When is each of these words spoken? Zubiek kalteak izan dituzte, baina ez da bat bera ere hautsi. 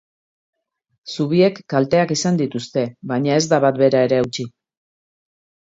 Zubiek 1.15 1.59
kalteak 1.73 2.15
izan 2.17 2.41
dituzte, 2.41 2.87
baina 3.13 3.39
ez 3.39 3.45
da 3.55 3.63
bat 3.69 3.81
bera 3.85 4.05
ere 4.09 4.21
hautsi. 4.25 4.51